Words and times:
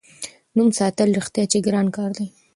نوم 0.57 0.69
ساتل 0.79 1.09
رښتیا 1.19 1.43
چې 1.51 1.57
ګران 1.65 1.87
کار 1.95 2.11
دی. 2.17 2.25